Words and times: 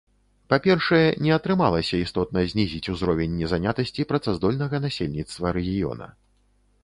Па-першае, 0.51 1.01
не 1.25 1.31
атрымалася 1.35 1.99
істотна 2.05 2.39
знізіць 2.53 2.91
узровень 2.95 3.37
незанятасці 3.41 4.07
працаздольнага 4.13 4.75
насельніцтва 4.87 5.45
рэгіёна. 5.61 6.07